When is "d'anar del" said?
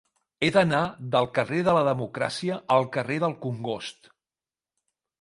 0.53-1.29